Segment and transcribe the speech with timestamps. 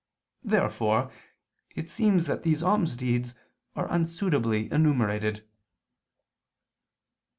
[0.43, 1.11] Therefore
[1.75, 3.35] it seems that these almsdeeds
[3.75, 5.47] are unsuitably enumerated.